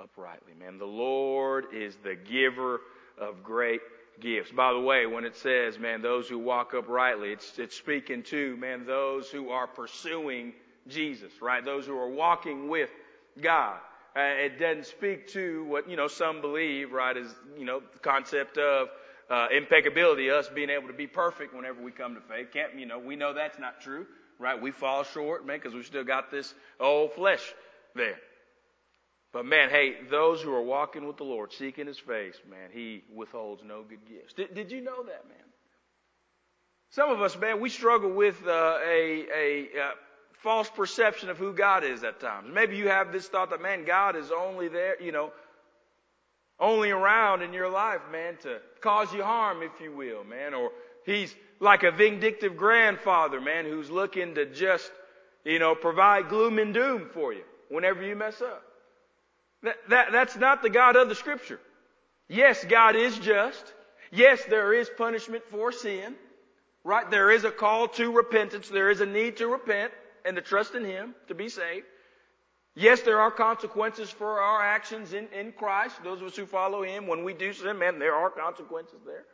[0.01, 0.53] uprightly.
[0.53, 2.81] Man, the Lord is the giver
[3.17, 3.81] of great
[4.19, 4.51] gifts.
[4.51, 8.55] By the way, when it says, man, those who walk uprightly, it's, it's speaking to,
[8.57, 10.53] man, those who are pursuing
[10.87, 11.63] Jesus, right?
[11.63, 12.89] Those who are walking with
[13.41, 13.77] God.
[14.15, 17.99] Uh, it doesn't speak to what, you know, some believe, right, is, you know, the
[17.99, 18.89] concept of,
[19.29, 22.49] uh, impeccability, us being able to be perfect whenever we come to faith.
[22.51, 24.05] Can't, you know, we know that's not true,
[24.37, 24.61] right?
[24.61, 27.41] We fall short, man, because we've still got this old flesh
[27.95, 28.17] there.
[29.33, 33.03] But man, hey, those who are walking with the Lord, seeking His face, man, He
[33.13, 34.33] withholds no good gifts.
[34.33, 35.37] Did, did you know that, man?
[36.91, 39.91] Some of us, man, we struggle with uh, a, a, a
[40.43, 42.47] false perception of who God is at times.
[42.53, 45.31] Maybe you have this thought that, man, God is only there, you know,
[46.59, 50.69] only around in your life, man, to cause you harm, if you will, man, or
[51.07, 54.91] He's like a vindictive grandfather, man, who's looking to just,
[55.43, 58.63] you know, provide gloom and doom for you whenever you mess up.
[59.63, 61.59] That, that, that's not the God of the scripture.
[62.27, 63.73] Yes, God is just.
[64.11, 66.15] Yes, there is punishment for sin.
[66.83, 67.09] Right?
[67.09, 68.67] There is a call to repentance.
[68.67, 69.93] There is a need to repent
[70.25, 71.85] and to trust in Him to be saved.
[72.75, 76.03] Yes, there are consequences for our actions in, in Christ.
[76.03, 79.25] Those of us who follow Him, when we do sin, man, there are consequences there.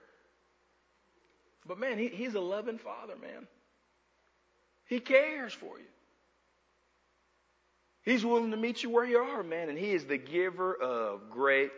[1.66, 3.48] But man, he, He's a loving Father, man.
[4.86, 5.86] He cares for you.
[8.10, 11.30] He's willing to meet you where you are, man, and He is the giver of
[11.30, 11.72] great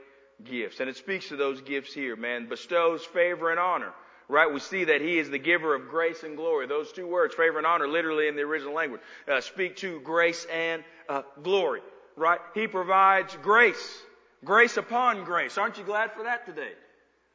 [0.44, 0.80] gifts.
[0.80, 2.48] And it speaks to those gifts here, man.
[2.48, 3.94] Bestows favor and honor.
[4.28, 4.52] Right?
[4.52, 6.68] We see that He is the giver of grace and glory.
[6.68, 10.46] Those two words, favor and honor, literally in the original language, uh, speak to grace
[10.46, 11.82] and uh, glory.
[12.16, 12.40] Right?
[12.54, 14.02] He provides grace.
[14.46, 15.58] Grace upon grace.
[15.58, 16.72] Aren't you glad for that today?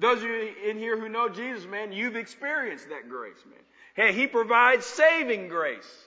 [0.01, 3.61] Those of you in here who know Jesus, man, you've experienced that grace, man.
[3.95, 6.06] Hey, He provides saving grace.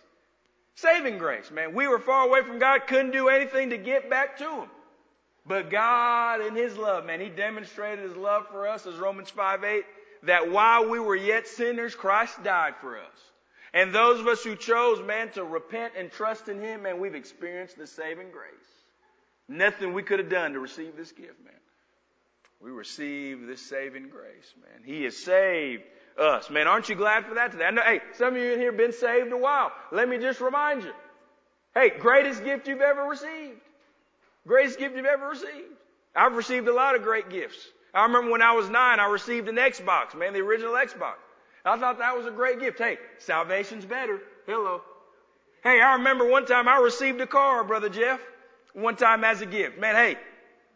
[0.82, 1.74] Saving grace, man.
[1.74, 4.70] We were far away from God, couldn't do anything to get back to Him.
[5.46, 9.66] But God in His love, man, He demonstrated His love for us as Romans 5
[9.66, 9.84] 8,
[10.24, 13.18] that while we were yet sinners, Christ died for us.
[13.74, 17.16] And those of us who chose, man, to repent and trust in Him, man, we've
[17.16, 18.54] experienced the saving grace.
[19.50, 21.54] Nothing we could have done to receive this gift, man.
[22.62, 24.84] We receive this saving grace, man.
[24.86, 25.84] He has saved
[26.20, 26.50] us.
[26.50, 27.66] Man, aren't you glad for that today?
[27.66, 29.72] I know, hey, some of you in here been saved a while.
[29.92, 30.92] Let me just remind you.
[31.74, 33.60] Hey, greatest gift you've ever received.
[34.48, 35.74] Greatest gift you've ever received.
[36.16, 37.58] I've received a lot of great gifts.
[37.94, 41.16] I remember when I was nine, I received an Xbox, man, the original Xbox.
[41.66, 42.80] I thought that was a great gift.
[42.80, 44.20] Hey, salvation's better.
[44.46, 44.82] Hello.
[45.64, 48.20] Hey, I remember one time I received a car, Brother Jeff,
[48.74, 49.78] one time as a gift.
[49.78, 50.18] Man, hey,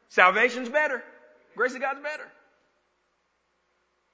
[0.10, 1.04] salvation's better.
[1.56, 2.28] Grace of God's better.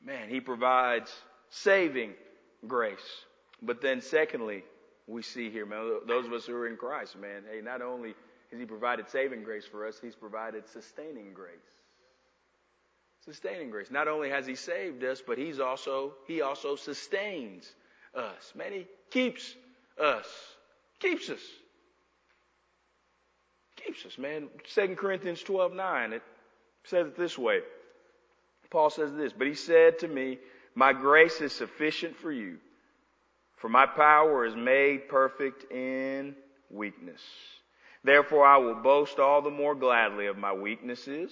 [0.06, 1.14] Man, He provides
[1.50, 2.14] saving
[2.68, 3.26] grace.
[3.62, 4.64] But then secondly,
[5.08, 8.16] we see here, man, those of us who are in Christ, man, hey, not only
[8.52, 11.54] has He provided saving grace for us, He's provided sustaining grace.
[13.26, 13.92] Sustaining grace.
[13.92, 17.72] Not only has He saved us, but He's also, He also sustains
[18.16, 18.54] us.
[18.56, 19.56] Man, He keeps
[20.02, 20.26] us.
[21.00, 21.42] Keeps us.
[23.86, 24.50] Keeps us, man.
[24.76, 26.22] 2 Corinthians 12, 9, it
[26.84, 27.62] says it this way.
[28.70, 30.38] Paul says this, but he said to me,
[30.76, 32.58] my grace is sufficient for you,
[33.58, 36.36] for my power is made perfect in
[36.70, 37.22] weakness.
[38.04, 41.32] Therefore I will boast all the more gladly of my weaknesses,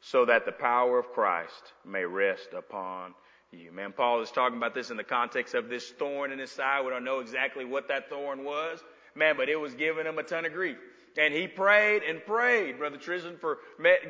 [0.00, 3.14] so that the power of Christ may rest upon
[3.52, 3.70] you.
[3.70, 6.84] Man, Paul is talking about this in the context of this thorn in his side.
[6.84, 8.82] We don't know exactly what that thorn was.
[9.14, 10.78] Man, but it was giving him a ton of grief.
[11.18, 13.58] And he prayed and prayed, Brother Tristan, for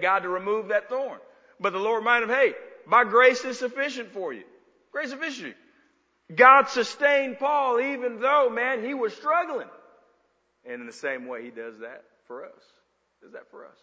[0.01, 1.19] God to remove that thorn.
[1.61, 2.55] But the Lord reminded him, hey,
[2.87, 4.45] my grace is sufficient for you.
[4.93, 5.55] Grace sufficient.
[6.35, 9.69] God sustained Paul even though, man, he was struggling.
[10.65, 12.63] And in the same way, he does that for us.
[13.23, 13.77] Does that for us.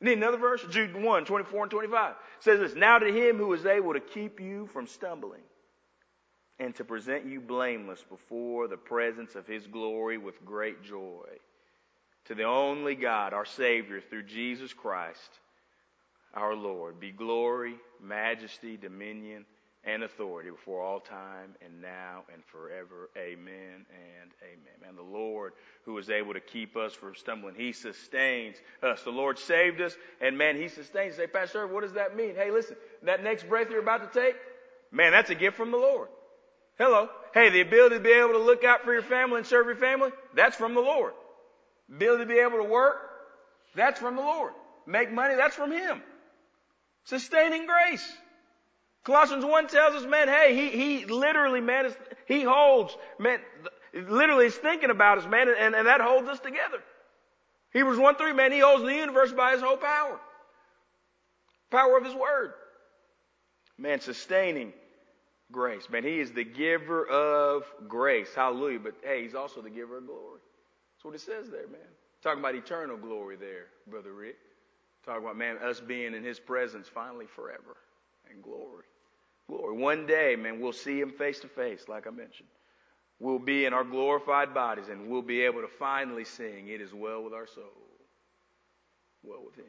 [0.00, 0.62] Need another verse?
[0.70, 4.40] Jude 1, 24 and 25 says this, Now to him who is able to keep
[4.40, 5.40] you from stumbling
[6.58, 11.26] and to present you blameless before the presence of his glory with great joy.
[12.26, 15.40] To the only God, our Savior, through Jesus Christ,
[16.34, 19.44] our Lord, be glory, majesty, dominion,
[19.86, 23.10] and authority before all time and now and forever.
[23.16, 24.74] Amen and amen.
[24.80, 25.52] Man, the Lord
[25.84, 29.02] who is able to keep us from stumbling, He sustains us.
[29.02, 31.16] The Lord saved us, and man, He sustains.
[31.16, 32.34] Say, Pastor, what does that mean?
[32.34, 34.36] Hey, listen, that next breath you're about to take,
[34.90, 36.08] man, that's a gift from the Lord.
[36.78, 37.08] Hello.
[37.34, 39.76] Hey, the ability to be able to look out for your family and serve your
[39.76, 41.12] family, that's from the Lord.
[41.88, 42.96] Ability to be able to work,
[43.74, 44.52] that's from the Lord.
[44.86, 46.02] Make money, that's from Him.
[47.04, 48.16] Sustaining grace.
[49.04, 51.94] Colossians 1 tells us, man, hey, he, he literally, man, is,
[52.26, 53.38] he holds, man,
[53.92, 56.78] literally is thinking about us, man, and, and that holds us together.
[57.72, 60.18] Hebrews 1 3, man, he holds the universe by his whole power.
[61.70, 62.52] Power of his word.
[63.76, 64.72] Man, sustaining
[65.50, 65.88] grace.
[65.90, 68.28] Man, he is the giver of grace.
[68.34, 68.78] Hallelujah.
[68.78, 70.40] But hey, he's also the giver of glory.
[70.94, 71.80] That's what it says there, man.
[72.22, 74.36] Talking about eternal glory there, Brother Rick.
[75.04, 77.76] Talking about, man, us being in his presence finally forever
[78.30, 78.84] and glory.
[79.48, 79.76] Glory.
[79.76, 82.48] One day, man, we'll see him face to face, like I mentioned.
[83.20, 86.94] We'll be in our glorified bodies and we'll be able to finally sing, It is
[86.94, 87.64] well with our soul.
[89.22, 89.64] Well with him.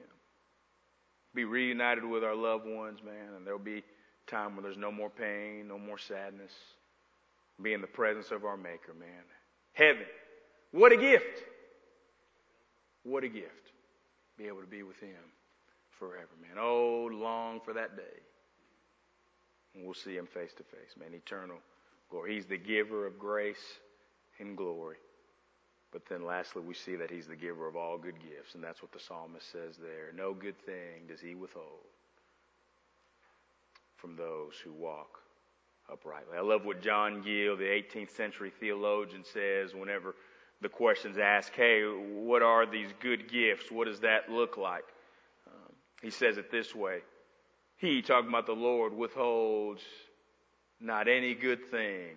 [1.33, 3.83] Be reunited with our loved ones, man, and there'll be
[4.27, 6.53] time where there's no more pain, no more sadness.
[7.61, 9.23] Be in the presence of our Maker, man.
[9.73, 10.05] Heaven.
[10.71, 11.43] What a gift.
[13.03, 13.71] What a gift.
[14.38, 15.31] Be able to be with Him
[15.97, 16.57] forever, man.
[16.59, 18.21] Oh, long for that day.
[19.73, 21.13] And we'll see Him face to face, man.
[21.13, 21.57] Eternal
[22.09, 22.36] glory.
[22.36, 23.79] He's the giver of grace
[24.39, 24.97] and glory.
[25.91, 28.55] But then lastly, we see that He's the giver of all good gifts.
[28.55, 30.11] And that's what the psalmist says there.
[30.15, 31.88] No good thing does He withhold
[33.95, 35.19] from those who walk
[35.91, 36.38] uprightly.
[36.38, 40.15] I love what John Gill, the 18th century theologian, says whenever
[40.61, 43.71] the question's asked, hey, what are these good gifts?
[43.71, 44.85] What does that look like?
[45.47, 46.99] Um, he says it this way.
[47.77, 49.81] He, talking about the Lord, withholds
[50.79, 52.15] not any good thing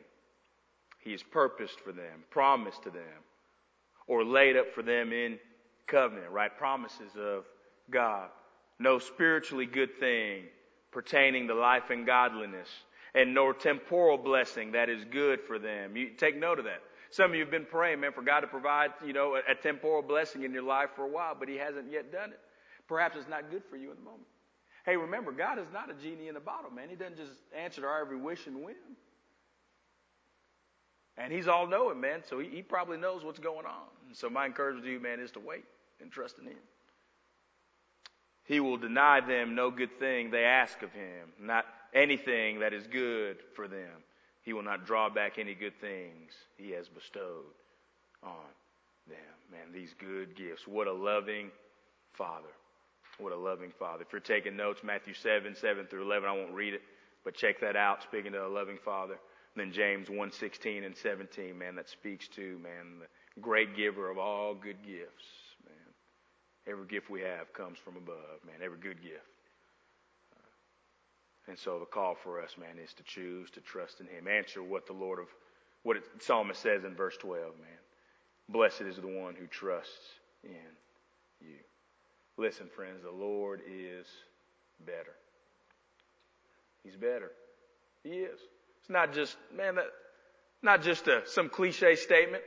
[1.00, 3.24] he has purposed for them, promised to them,
[4.06, 5.38] or laid up for them in
[5.86, 6.56] covenant, right?
[6.56, 7.44] Promises of
[7.90, 8.28] God.
[8.78, 10.44] No spiritually good thing
[10.90, 12.68] pertaining to life and godliness,
[13.14, 15.96] and nor temporal blessing that is good for them.
[15.96, 16.82] You take note of that.
[17.10, 19.54] Some of you have been praying, man, for God to provide, you know, a, a
[19.54, 22.40] temporal blessing in your life for a while, but He hasn't yet done it.
[22.86, 24.26] Perhaps it's not good for you in the moment.
[24.84, 26.88] Hey, remember, God is not a genie in a bottle, man.
[26.88, 28.76] He doesn't just answer to our every wish and whim.
[31.16, 33.88] And He's all knowing, man, so he, he probably knows what's going on.
[34.06, 35.64] And so my encouragement to you, man, is to wait
[36.00, 36.58] and trust in Him.
[38.48, 42.86] He will deny them no good thing they ask of him, not anything that is
[42.86, 44.02] good for them.
[44.42, 47.44] He will not draw back any good things he has bestowed
[48.22, 48.32] on
[49.06, 49.16] them.
[49.50, 50.66] Man, these good gifts.
[50.66, 51.50] What a loving
[52.12, 52.48] Father.
[53.18, 54.02] What a loving Father.
[54.02, 56.82] If you're taking notes, Matthew 7, 7 through 11, I won't read it,
[57.24, 59.18] but check that out, speaking to a loving Father.
[59.54, 64.10] And then James 1, 16 and 17, man, that speaks to, man, the great giver
[64.10, 65.24] of all good gifts.
[65.64, 65.74] Man.
[66.66, 68.56] Every gift we have comes from above, man.
[68.62, 69.26] Every good gift.
[71.48, 74.28] And so the call for us, man, is to choose to trust in Him.
[74.28, 75.26] Answer what the Lord of,
[75.82, 77.68] what it, psalmist says in verse 12, man.
[78.50, 80.10] Blessed is the one who trusts
[80.44, 80.50] in
[81.40, 81.56] you.
[82.36, 84.06] Listen, friends, the Lord is
[84.84, 85.14] better.
[86.84, 87.32] He's better.
[88.04, 88.38] He is.
[88.80, 89.86] It's not just, man, that,
[90.62, 92.42] not just a, some cliche statement.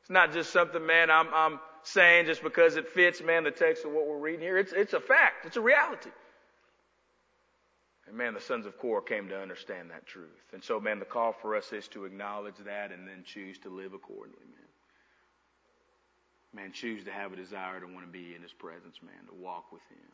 [0.00, 3.84] It's not just something, man, I'm, I'm saying just because it fits, man, the text
[3.84, 4.58] of what we're reading here.
[4.58, 5.44] It's, it's a fact.
[5.44, 6.10] It's a reality.
[8.06, 10.52] And man, the sons of Korah came to understand that truth.
[10.52, 13.68] And so, man, the call for us is to acknowledge that and then choose to
[13.68, 14.62] live accordingly, man.
[16.54, 19.34] Man, choose to have a desire to want to be in His presence, man, to
[19.34, 20.12] walk with Him,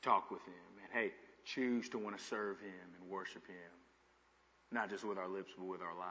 [0.00, 0.88] talk with Him, man.
[0.92, 1.12] Hey,
[1.44, 3.72] choose to want to serve Him and worship Him,
[4.70, 6.06] not just with our lips, but with our life.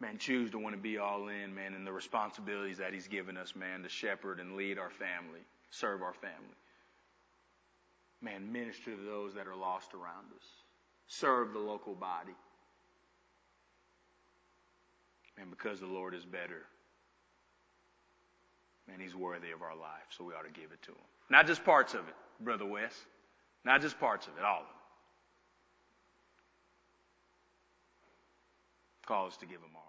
[0.00, 3.36] Man, choose to want to be all in, man, in the responsibilities that He's given
[3.36, 5.40] us, man, to shepherd and lead our family,
[5.70, 6.56] serve our family
[8.22, 10.44] man, minister to those that are lost around us.
[11.06, 12.34] Serve the local body.
[15.40, 16.66] And because the Lord is better,
[18.88, 21.06] man, He's worthy of our life, so we ought to give it to Him.
[21.30, 22.92] Not just parts of it, Brother Wes.
[23.64, 24.66] Not just parts of it, all of it.
[29.06, 29.87] Call us to give Him all.